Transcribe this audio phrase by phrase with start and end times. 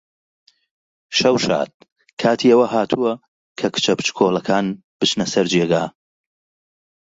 [1.17, 1.71] شەو شاد!
[2.21, 3.13] کاتی ئەوە هاتووە
[3.59, 4.65] کە کچە بچکۆڵەکەکان
[4.99, 5.83] بچنە سەر جێگا.